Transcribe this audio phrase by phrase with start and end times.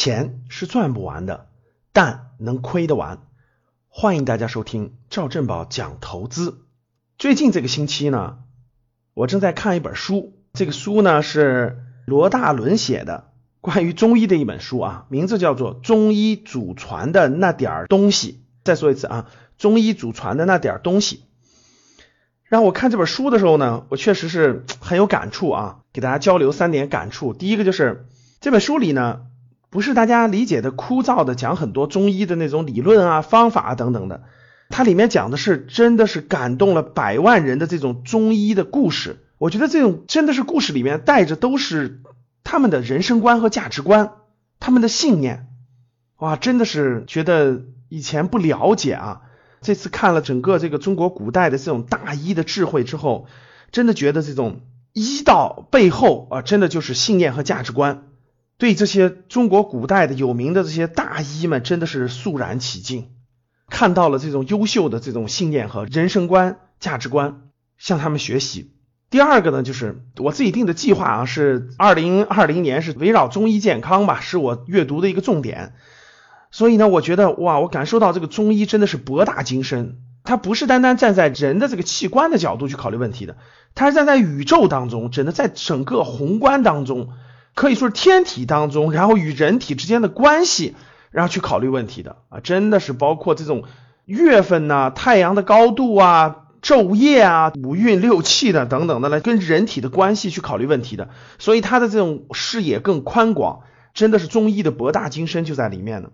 [0.00, 1.48] 钱是赚不完的，
[1.92, 3.18] 但能亏得完。
[3.90, 6.62] 欢迎大家收听赵正宝讲投资。
[7.18, 8.38] 最近这个星期呢，
[9.12, 13.30] 我正在看一本书，这个书呢是罗大伦写的，
[13.60, 18.32] 关于中医的一本书啊，名字叫做《中医祖传的那点儿东西》。
[18.64, 19.26] 再说一次啊，
[19.60, 21.16] 《中医祖传的那点儿东西》。
[22.44, 27.34] 让我看这本书的时候呢，我确实是很有感触啊，给大家交流三点感触。
[27.34, 28.06] 第一个就是
[28.40, 29.26] 这本书里呢。
[29.70, 34.24] 不是大家理解的枯燥的讲很多中医的那种理论啊、方法啊等等的，
[34.68, 39.24] 它里面讲的是真的是感动了百万人的这种中医的故事。
[39.38, 42.02] 我觉得这种真的是故事里面带着都是
[42.42, 44.12] 他们的人生观和价值观，
[44.58, 45.46] 他们的信念。
[46.18, 49.22] 哇，真的是觉得以前不了解啊，
[49.62, 53.28] 这次看了整个这个中国古代的这种大医的智慧之后，
[53.70, 54.60] 真的觉得这种
[54.92, 58.09] 医道背后啊，真的就是信念和价值观。
[58.60, 63.08] 对这些中国古代的有名的这些大医们，真的是肃然起敬，
[63.70, 67.40] 看到了这种优秀的这种信念和人生观、价值观，
[67.78, 68.74] 向他们学习。
[69.08, 75.72] 第二个呢，就是我自己定的计划啊，是二零二零年是围绕中医健康吧，是我阅读的一个重点。
[76.50, 83.38] 所以呢，我觉得哇，我感受到这个中医真的是博大精深，它不是单单站在人的这个器官的角度去考虑问题的，
[83.74, 87.08] 它是站在宇宙当中，真的在整个宏观当中。
[87.54, 90.74] 可以说是天体当中，然后与人体之间的关系，
[91.10, 93.64] 然后去考虑问题的啊，真的是包括这种
[94.04, 103.60] 月份呐、太阳的高度啊、昼夜啊、五运六气的等等的来跟人体的关系去考虑问题的，所以他的这种视野更宽广，
[103.92, 106.10] 真的是中医的博大精深就在里面呢。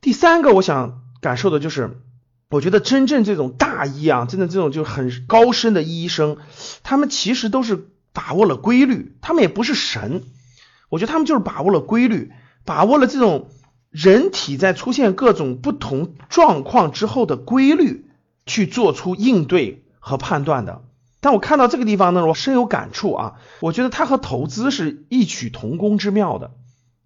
[0.00, 1.98] 第三个，我想感受的就是，
[2.50, 6.36] 我觉得真正这种大医啊，真的这种就很高深的医生，
[6.84, 7.88] 他们其实都是。
[8.12, 10.22] 把握了规律，他们也不是神，
[10.88, 12.32] 我觉得他们就是把握了规律，
[12.64, 13.48] 把握了这种
[13.90, 18.06] 人体在出现各种不同状况之后的规律，
[18.46, 20.82] 去做出应对和判断的。
[21.20, 26.52] 但我看到这个地方呢，我深有感触啊，我觉得它和投资是异曲同工之妙的。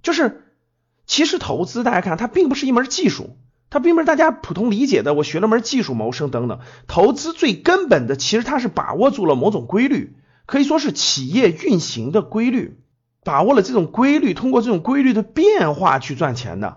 [0.03, 0.43] 就是
[1.07, 3.37] 其实投资大家看，它并不是一门技术，
[3.71, 6.61] 它并不是大家普通理解的，我学了门技术谋生等等。
[6.87, 10.15] 投资最根本的，其实它是把握住了某种规律。
[10.53, 12.79] 可以说是企业运行的规律，
[13.25, 16.77] 把握了这种规律，通过这种规律的变化去赚钱的。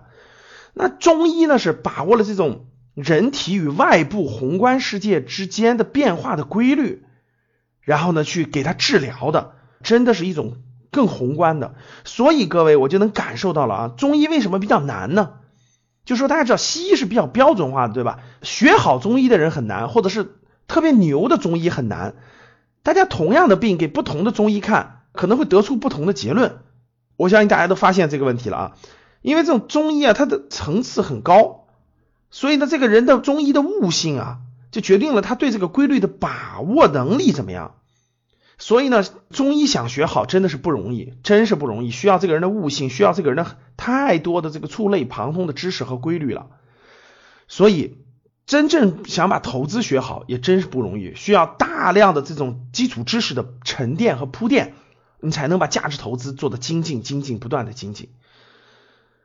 [0.72, 7.04] 那中医呢，是把握了这种人体与外部宏观世界之间的变化的规律，
[7.82, 10.56] 然后呢去给他治疗的，真的是一种
[10.90, 11.74] 更宏观的。
[12.02, 15.34] 所以各位，我就能感受到了啊，中医为什么比较难呢？
[16.06, 18.20] 就说大家知道，西医是比较标准化的，对吧？
[18.40, 22.14] 学好中医的人很难，或者是特别牛的中医很难。
[22.86, 26.60] 大家同样的病给不同的中医看，可能会得出不同的结论。
[27.16, 28.76] 我相信大家都发现这个问题了啊，
[29.22, 31.66] 因为这种中医啊，它的层次很高，
[32.30, 34.38] 所以呢，这个人的中医的悟性啊，
[34.70, 37.74] 就决定了他对这个规律的把握能力怎么样。
[38.56, 46.50] 所以呢，中医想学好真的是不容易，真是不容易，需要这个人的悟性，需要这个人的太多的这个触类旁通的知识和规律了。
[47.48, 47.96] 所以。
[48.46, 54.74] 真正想把投资学好也真是不容易，需要大量的这种基础知识的沉淀和铺垫，
[55.20, 58.08] 你才能把价值投资做得精进、精进、不断的精进。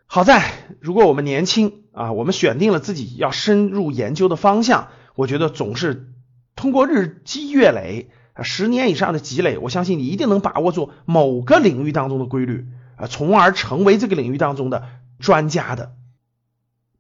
[0.08, 6.12] 好在，如果我们年轻啊，我们选定了自己要深入研究的方向，我觉得总是
[6.56, 12.66] 通过日积月累啊，十年以上的积累，我相信你一定能把握住某个领域当中的规律
[12.96, 14.88] 啊，从而成为这个领域当中的
[15.20, 15.94] 专家的。